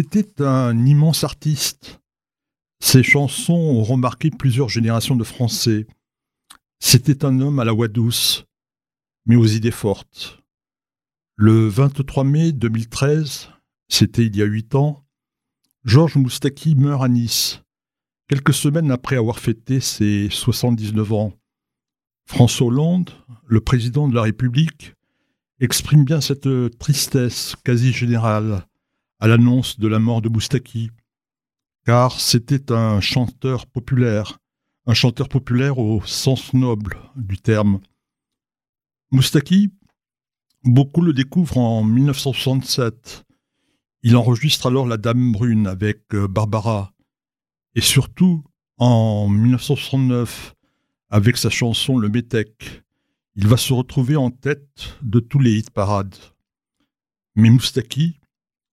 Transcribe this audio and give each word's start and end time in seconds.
C'était 0.00 0.44
un 0.44 0.86
immense 0.86 1.24
artiste. 1.24 2.00
Ses 2.78 3.02
chansons 3.02 3.54
ont 3.54 3.82
remarqué 3.82 4.30
plusieurs 4.30 4.68
générations 4.68 5.16
de 5.16 5.24
Français. 5.24 5.88
C'était 6.78 7.24
un 7.24 7.40
homme 7.40 7.58
à 7.58 7.64
la 7.64 7.72
voix 7.72 7.88
douce, 7.88 8.44
mais 9.26 9.34
aux 9.34 9.46
idées 9.46 9.72
fortes. 9.72 10.40
Le 11.34 11.66
23 11.66 12.22
mai 12.22 12.52
2013, 12.52 13.48
c'était 13.88 14.24
il 14.24 14.36
y 14.36 14.42
a 14.42 14.44
huit 14.44 14.76
ans, 14.76 15.04
Georges 15.82 16.14
Moustaki 16.14 16.76
meurt 16.76 17.02
à 17.02 17.08
Nice, 17.08 17.62
quelques 18.28 18.54
semaines 18.54 18.92
après 18.92 19.16
avoir 19.16 19.40
fêté 19.40 19.80
ses 19.80 20.28
79 20.30 21.12
ans. 21.12 21.32
François 22.24 22.68
Hollande, 22.68 23.10
le 23.48 23.60
président 23.60 24.06
de 24.06 24.14
la 24.14 24.22
République, 24.22 24.94
exprime 25.58 26.04
bien 26.04 26.20
cette 26.20 26.48
tristesse 26.78 27.56
quasi 27.64 27.92
générale 27.92 28.64
à 29.20 29.26
l'annonce 29.26 29.78
de 29.78 29.88
la 29.88 29.98
mort 29.98 30.22
de 30.22 30.28
Moustaki, 30.28 30.90
car 31.84 32.20
c'était 32.20 32.72
un 32.72 33.00
chanteur 33.00 33.66
populaire, 33.66 34.38
un 34.86 34.94
chanteur 34.94 35.28
populaire 35.28 35.78
au 35.78 36.02
sens 36.04 36.54
noble 36.54 36.98
du 37.16 37.38
terme. 37.38 37.80
Moustaki, 39.10 39.72
beaucoup 40.64 41.00
le 41.00 41.12
découvrent 41.12 41.58
en 41.58 41.82
1967. 41.82 43.24
Il 44.02 44.16
enregistre 44.16 44.66
alors 44.66 44.86
La 44.86 44.96
Dame 44.96 45.32
Brune 45.32 45.66
avec 45.66 46.14
euh, 46.14 46.28
Barbara, 46.28 46.92
et 47.74 47.80
surtout 47.80 48.44
en 48.76 49.28
1969 49.28 50.54
avec 51.10 51.36
sa 51.36 51.50
chanson 51.50 51.98
Le 51.98 52.08
Métèque. 52.08 52.82
Il 53.34 53.46
va 53.46 53.56
se 53.56 53.72
retrouver 53.72 54.16
en 54.16 54.30
tête 54.30 54.96
de 55.02 55.20
tous 55.20 55.38
les 55.38 55.58
hit 55.58 55.70
parades. 55.70 56.16
Mais 57.34 57.50
Moustaki, 57.50 58.18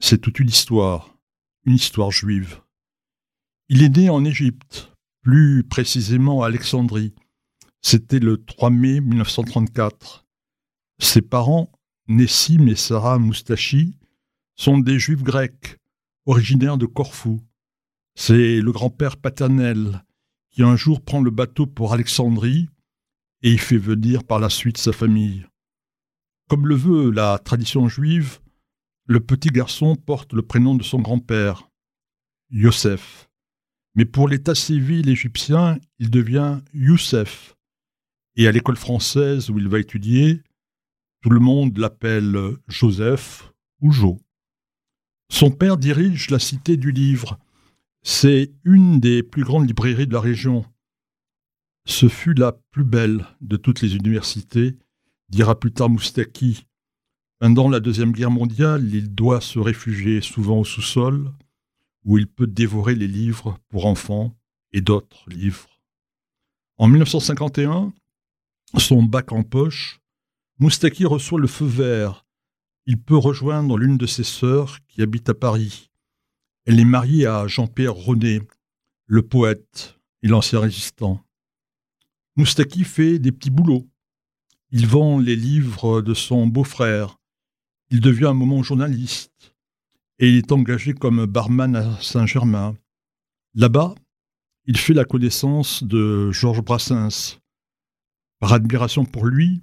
c'est 0.00 0.18
toute 0.18 0.38
une 0.38 0.48
histoire, 0.48 1.16
une 1.64 1.74
histoire 1.74 2.10
juive. 2.10 2.60
Il 3.68 3.82
est 3.82 3.96
né 3.96 4.08
en 4.10 4.24
Égypte, 4.24 4.92
plus 5.22 5.64
précisément 5.64 6.42
à 6.42 6.46
Alexandrie. 6.46 7.14
C'était 7.82 8.18
le 8.18 8.42
3 8.42 8.70
mai 8.70 9.00
1934. 9.00 10.26
Ses 11.00 11.22
parents, 11.22 11.70
Nessim 12.06 12.66
et 12.68 12.76
Sarah 12.76 13.18
Moustachi, 13.18 13.94
sont 14.56 14.78
des 14.78 14.98
juifs 14.98 15.22
grecs, 15.22 15.78
originaires 16.26 16.78
de 16.78 16.86
Corfou. 16.86 17.40
C'est 18.14 18.60
le 18.60 18.72
grand-père 18.72 19.16
paternel 19.16 20.04
qui 20.50 20.62
un 20.62 20.76
jour 20.76 21.00
prend 21.02 21.20
le 21.20 21.30
bateau 21.30 21.66
pour 21.66 21.92
Alexandrie 21.92 22.68
et 23.42 23.52
y 23.52 23.58
fait 23.58 23.78
venir 23.78 24.24
par 24.24 24.40
la 24.40 24.48
suite 24.48 24.78
sa 24.78 24.92
famille. 24.92 25.46
Comme 26.48 26.66
le 26.66 26.74
veut 26.74 27.10
la 27.10 27.38
tradition 27.38 27.88
juive, 27.88 28.40
le 29.08 29.20
petit 29.20 29.48
garçon 29.48 29.96
porte 29.96 30.34
le 30.34 30.42
prénom 30.42 30.74
de 30.74 30.82
son 30.82 31.00
grand-père, 31.00 31.70
Yosef. 32.50 33.30
Mais 33.94 34.04
pour 34.04 34.28
l'état 34.28 34.54
civil 34.54 35.08
égyptien, 35.08 35.78
il 35.98 36.10
devient 36.10 36.60
Youssef. 36.74 37.56
Et 38.36 38.46
à 38.46 38.52
l'école 38.52 38.76
française 38.76 39.48
où 39.48 39.58
il 39.58 39.66
va 39.66 39.80
étudier, 39.80 40.42
tout 41.22 41.30
le 41.30 41.40
monde 41.40 41.78
l'appelle 41.78 42.36
Joseph 42.68 43.50
ou 43.80 43.90
Jo. 43.90 44.20
Son 45.30 45.50
père 45.50 45.78
dirige 45.78 46.28
la 46.28 46.38
Cité 46.38 46.76
du 46.76 46.92
Livre. 46.92 47.38
C'est 48.02 48.52
une 48.62 49.00
des 49.00 49.22
plus 49.22 49.42
grandes 49.42 49.66
librairies 49.66 50.06
de 50.06 50.12
la 50.12 50.20
région. 50.20 50.66
Ce 51.86 52.08
fut 52.08 52.34
la 52.34 52.52
plus 52.52 52.84
belle 52.84 53.26
de 53.40 53.56
toutes 53.56 53.80
les 53.80 53.96
universités, 53.96 54.76
dira 55.30 55.58
plus 55.58 55.72
tard 55.72 55.88
Moustaki, 55.88 56.67
pendant 57.38 57.68
la 57.68 57.80
Deuxième 57.80 58.12
Guerre 58.12 58.30
mondiale, 58.30 58.92
il 58.92 59.14
doit 59.14 59.40
se 59.40 59.58
réfugier 59.58 60.20
souvent 60.20 60.58
au 60.58 60.64
sous-sol, 60.64 61.32
où 62.04 62.18
il 62.18 62.26
peut 62.26 62.46
dévorer 62.46 62.94
les 62.94 63.06
livres 63.06 63.58
pour 63.68 63.86
enfants 63.86 64.36
et 64.72 64.80
d'autres 64.80 65.28
livres. 65.28 65.80
En 66.76 66.88
1951, 66.88 67.92
son 68.76 69.02
bac 69.02 69.32
en 69.32 69.42
poche, 69.42 70.00
Moustaki 70.58 71.04
reçoit 71.04 71.40
le 71.40 71.46
feu 71.46 71.66
vert. 71.66 72.26
Il 72.86 73.00
peut 73.00 73.16
rejoindre 73.16 73.76
l'une 73.78 73.96
de 73.96 74.06
ses 74.06 74.24
sœurs 74.24 74.78
qui 74.88 75.02
habite 75.02 75.28
à 75.28 75.34
Paris. 75.34 75.90
Elle 76.66 76.80
est 76.80 76.84
mariée 76.84 77.26
à 77.26 77.46
Jean-Pierre 77.46 77.94
René, 77.94 78.42
le 79.06 79.22
poète 79.22 79.98
et 80.22 80.28
l'ancien 80.28 80.60
résistant. 80.60 81.20
Moustaki 82.36 82.84
fait 82.84 83.18
des 83.18 83.32
petits 83.32 83.50
boulots. 83.50 83.88
Il 84.70 84.86
vend 84.86 85.18
les 85.18 85.36
livres 85.36 86.02
de 86.02 86.14
son 86.14 86.46
beau-frère, 86.46 87.17
il 87.90 88.00
devient 88.00 88.26
un 88.26 88.34
moment 88.34 88.62
journaliste 88.62 89.54
et 90.18 90.28
il 90.28 90.36
est 90.36 90.52
engagé 90.52 90.94
comme 90.94 91.26
barman 91.26 91.76
à 91.76 92.00
Saint-Germain. 92.00 92.76
Là-bas, 93.54 93.94
il 94.66 94.76
fait 94.76 94.94
la 94.94 95.04
connaissance 95.04 95.82
de 95.82 96.30
Georges 96.30 96.62
Brassens. 96.62 97.38
Par 98.40 98.52
admiration 98.52 99.04
pour 99.04 99.26
lui, 99.26 99.62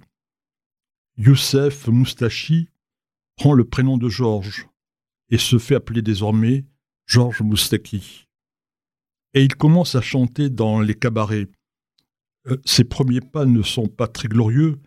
Youssef 1.16 1.86
Moustachi 1.88 2.68
prend 3.36 3.52
le 3.52 3.64
prénom 3.64 3.98
de 3.98 4.08
Georges 4.08 4.68
et 5.30 5.38
se 5.38 5.58
fait 5.58 5.74
appeler 5.74 6.02
désormais 6.02 6.64
Georges 7.06 7.42
Moustaki. 7.42 8.26
Et 9.34 9.44
il 9.44 9.54
commence 9.54 9.94
à 9.94 10.00
chanter 10.00 10.50
dans 10.50 10.80
les 10.80 10.94
cabarets. 10.94 11.48
Euh, 12.46 12.56
ses 12.64 12.84
premiers 12.84 13.20
pas 13.20 13.44
ne 13.44 13.62
sont 13.62 13.88
pas 13.88 14.08
très 14.08 14.28
glorieux, 14.28 14.80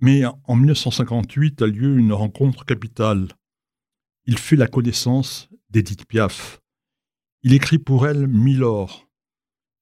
mais 0.00 0.24
en 0.24 0.56
1958 0.56 1.62
a 1.62 1.66
lieu 1.66 1.98
une 1.98 2.12
rencontre 2.12 2.64
capitale. 2.64 3.28
Il 4.24 4.38
fait 4.38 4.56
la 4.56 4.66
connaissance 4.66 5.48
d'Edith 5.68 6.06
Piaf. 6.06 6.60
Il 7.42 7.52
écrit 7.52 7.78
pour 7.78 8.06
elle 8.06 8.26
Milord, 8.26 9.08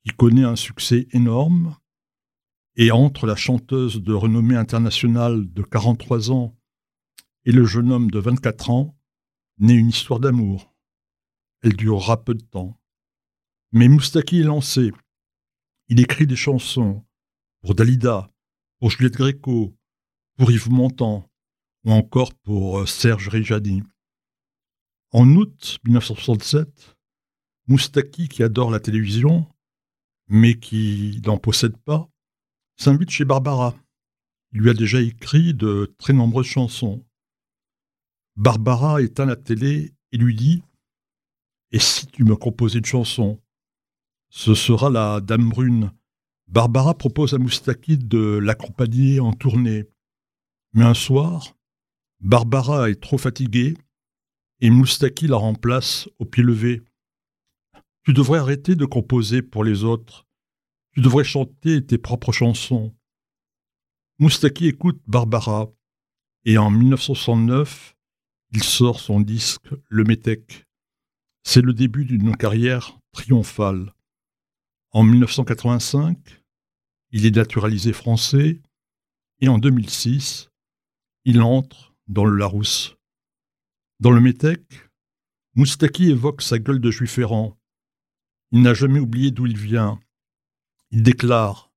qui 0.04 0.14
connaît 0.14 0.44
un 0.44 0.56
succès 0.56 1.08
énorme, 1.12 1.76
et 2.76 2.90
entre 2.90 3.26
la 3.26 3.36
chanteuse 3.36 4.02
de 4.02 4.12
renommée 4.12 4.56
internationale 4.56 5.52
de 5.52 5.62
43 5.62 6.30
ans 6.30 6.56
et 7.44 7.52
le 7.52 7.64
jeune 7.64 7.90
homme 7.90 8.10
de 8.10 8.18
24 8.18 8.70
ans, 8.70 8.96
naît 9.58 9.74
une 9.74 9.88
histoire 9.88 10.20
d'amour. 10.20 10.74
Elle 11.62 11.74
durera 11.74 12.22
peu 12.22 12.34
de 12.34 12.44
temps. 12.44 12.78
Mais 13.72 13.88
Moustaki 13.88 14.40
est 14.40 14.44
lancé. 14.44 14.92
Il 15.88 16.00
écrit 16.00 16.26
des 16.26 16.36
chansons 16.36 17.04
pour 17.62 17.74
Dalida, 17.74 18.30
pour 18.78 18.90
Juliette 18.90 19.16
Gréco, 19.16 19.77
pour 20.38 20.53
Yves 20.53 20.71
Montand 20.71 21.28
ou 21.84 21.91
encore 21.91 22.32
pour 22.32 22.78
euh, 22.78 22.87
Serge 22.87 23.28
Rijani. 23.28 23.82
En 25.10 25.28
août 25.34 25.78
1967, 25.84 26.97
Moustaki, 27.66 28.28
qui 28.28 28.43
adore 28.43 28.71
la 28.71 28.78
télévision, 28.78 29.47
mais 30.28 30.54
qui 30.54 31.21
n'en 31.26 31.38
possède 31.38 31.76
pas, 31.78 32.09
s'invite 32.76 33.10
chez 33.10 33.25
Barbara. 33.25 33.75
Il 34.53 34.60
lui 34.60 34.71
a 34.71 34.75
déjà 34.75 35.00
écrit 35.00 35.54
de 35.54 35.93
très 35.99 36.12
nombreuses 36.12 36.47
chansons. 36.47 37.05
Barbara 38.37 39.03
éteint 39.03 39.26
la 39.26 39.37
télé 39.37 39.93
et 40.12 40.19
lui 40.19 40.37
dit 40.37 40.62
Et 41.72 41.81
si 41.81 42.06
tu 42.06 42.22
me 42.22 42.37
composais 42.37 42.78
une 42.78 42.84
chanson? 42.84 43.41
Ce 44.31 44.55
sera 44.55 44.88
la 44.88 45.20
Dame 45.20 45.49
Brune. 45.49 45.91
Barbara 46.47 46.97
propose 46.97 47.34
à 47.34 47.38
Moustaki 47.38 47.99
de 47.99 48.38
l'accompagner 48.38 49.19
en 49.20 49.32
tournée. 49.32 49.88
Mais 50.78 50.84
un 50.84 50.94
soir, 50.94 51.56
Barbara 52.20 52.88
est 52.88 53.02
trop 53.02 53.18
fatiguée 53.18 53.76
et 54.60 54.70
Moustaki 54.70 55.26
la 55.26 55.36
remplace 55.36 56.08
au 56.20 56.24
pied 56.24 56.44
levé. 56.44 56.84
Tu 58.04 58.12
devrais 58.12 58.38
arrêter 58.38 58.76
de 58.76 58.84
composer 58.84 59.42
pour 59.42 59.64
les 59.64 59.82
autres. 59.82 60.28
Tu 60.92 61.00
devrais 61.00 61.24
chanter 61.24 61.84
tes 61.84 61.98
propres 61.98 62.30
chansons. 62.30 62.94
Moustaki 64.20 64.68
écoute 64.68 65.02
Barbara 65.08 65.68
et 66.44 66.58
en 66.58 66.70
1969, 66.70 67.96
il 68.52 68.62
sort 68.62 69.00
son 69.00 69.20
disque 69.20 69.74
Le 69.88 70.04
Métèque. 70.04 70.64
C'est 71.42 71.60
le 71.60 71.72
début 71.72 72.04
d'une 72.04 72.36
carrière 72.36 73.00
triomphale. 73.10 73.92
En 74.92 75.02
1985, 75.02 76.40
il 77.10 77.26
est 77.26 77.34
naturalisé 77.34 77.92
français 77.92 78.62
et 79.40 79.48
en 79.48 79.58
2006, 79.58 80.47
il 81.28 81.42
entre 81.42 81.94
dans 82.06 82.25
le 82.25 82.38
Larousse. 82.38 82.96
Dans 84.00 84.12
le 84.12 84.20
Métèque, 84.22 84.88
Moustaki 85.56 86.08
évoque 86.08 86.40
sa 86.40 86.58
gueule 86.58 86.80
de 86.80 86.90
juif 86.90 87.19
errant. 87.19 87.54
Il 88.50 88.62
n'a 88.62 88.72
jamais 88.72 88.98
oublié 88.98 89.30
d'où 89.30 89.44
il 89.44 89.58
vient. 89.58 90.00
Il 90.90 91.02
déclare 91.02 91.70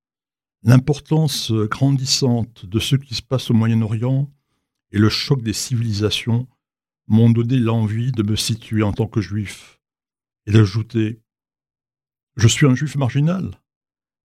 L'importance 0.64 1.52
grandissante 1.52 2.66
de 2.66 2.80
ce 2.80 2.96
qui 2.96 3.14
se 3.14 3.22
passe 3.22 3.52
au 3.52 3.54
Moyen-Orient 3.54 4.32
et 4.92 5.00
le 5.00 5.10
choc 5.10 5.42
des 5.42 5.52
civilisations 5.52 6.48
m'ont 7.08 7.30
donné 7.30 7.58
l'envie 7.58 8.14
de 8.14 8.24
me 8.24 8.38
situer 8.38 8.84
en 8.84 8.94
tant 8.94 9.08
que 9.08 9.20
juif 9.20 9.82
et 10.46 10.54
d'ajouter 10.54 11.20
Je 12.38 12.48
suis 12.48 12.68
un 12.68 12.76
juif 12.76 12.96
marginal, 12.96 13.62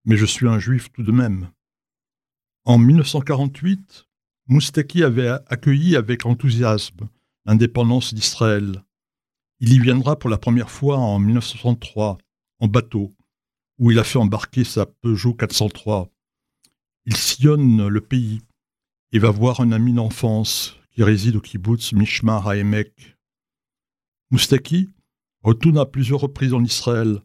mais 0.04 0.16
je 0.16 0.24
suis 0.24 0.46
un 0.46 0.60
juif 0.60 0.92
tout 0.92 1.02
de 1.02 1.10
même. 1.10 1.50
En 2.64 2.78
1948, 2.78 4.05
Moustaki 4.48 5.02
avait 5.02 5.28
accueilli 5.48 5.96
avec 5.96 6.24
enthousiasme 6.24 7.08
l'indépendance 7.46 8.14
d'Israël. 8.14 8.84
Il 9.58 9.72
y 9.72 9.80
viendra 9.80 10.16
pour 10.16 10.30
la 10.30 10.38
première 10.38 10.70
fois 10.70 10.98
en 10.98 11.18
1963, 11.18 12.18
en 12.60 12.68
bateau, 12.68 13.12
où 13.78 13.90
il 13.90 13.98
a 13.98 14.04
fait 14.04 14.20
embarquer 14.20 14.62
sa 14.62 14.86
Peugeot 14.86 15.34
403. 15.34 16.08
Il 17.06 17.16
sillonne 17.16 17.88
le 17.88 18.00
pays 18.00 18.40
et 19.10 19.18
va 19.18 19.30
voir 19.30 19.60
un 19.60 19.72
ami 19.72 19.92
d'enfance 19.92 20.76
qui 20.92 21.02
réside 21.02 21.36
au 21.36 21.40
kibbutz 21.40 21.92
Mishmar 21.92 22.46
à 22.46 22.56
Emek. 22.56 23.16
Moustaki 24.30 24.88
retourne 25.42 25.78
à 25.78 25.86
plusieurs 25.86 26.20
reprises 26.20 26.54
en 26.54 26.62
Israël. 26.62 27.20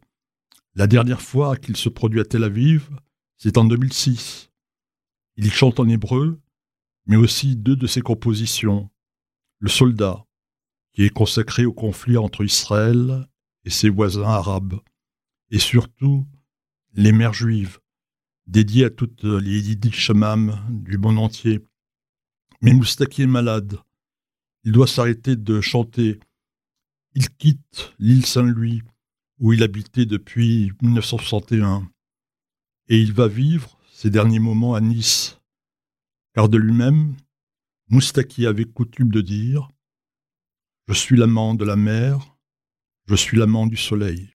La 0.73 0.88
dernière 0.88 1.21
fois 1.21 1.56
qu'il 1.56 1.77
se 1.77 1.89
produit 1.89 2.19
à 2.19 2.25
Tel 2.25 2.44
Aviv, 2.44 2.89
c'est 3.38 3.59
en 3.59 3.65
2006. 3.65 4.50
Il 5.38 5.51
chante 5.51 5.79
en 5.79 5.88
hébreu, 5.88 6.41
mais 7.06 7.15
aussi 7.15 7.56
deux 7.56 7.75
de 7.75 7.88
ses 7.88 8.01
compositions. 8.01 8.89
Le 9.59 9.69
soldat, 9.69 10.25
qui 10.94 11.03
est 11.03 11.09
consacré 11.09 11.65
au 11.65 11.74
conflit 11.74 12.18
entre 12.18 12.44
Israël 12.44 13.27
et 13.65 13.69
ses 13.69 13.89
voisins 13.89 14.24
arabes, 14.24 14.80
et 15.50 15.59
surtout 15.59 16.25
les 16.94 17.12
mères 17.12 17.33
juives, 17.33 17.80
dédiées 18.48 18.86
à 18.86 18.89
toutes 18.89 19.24
les 19.24 19.69
Yiddish 19.69 20.12
du 20.12 20.98
monde 20.98 21.19
entier. 21.19 21.59
Mais 22.62 22.74
Moustaki 22.74 23.24
est 23.24 23.27
malade. 23.27 23.77
Il 24.63 24.71
doit 24.71 24.88
s'arrêter 24.88 25.36
de 25.36 25.62
chanter. 25.62 26.19
Il 27.13 27.30
quitte 27.30 27.94
l'île 27.97 28.25
Saint-Louis, 28.25 28.83
où 29.39 29.54
il 29.54 29.63
habitait 29.63 30.06
depuis 30.06 30.71
1961, 30.81 31.89
et 32.88 33.00
il 33.00 33.12
va 33.12 33.27
vivre 33.27 33.80
ses 33.92 34.09
derniers 34.09 34.39
moments 34.39 34.75
à 34.75 34.81
Nice, 34.81 35.41
car 36.33 36.50
de 36.50 36.57
lui-même, 36.57 37.16
Moustaki 37.89 38.45
avait 38.45 38.66
coutume 38.66 39.10
de 39.10 39.22
dire 39.22 39.69
je 40.88 40.94
suis 40.94 41.16
l'amant 41.16 41.56
de 41.56 41.63
la 41.63 41.75
mer, 41.75 42.38
je 43.07 43.16
suis 43.16 43.38
l'amant 43.38 43.66
du 43.66 43.78
soleil. 43.78 44.30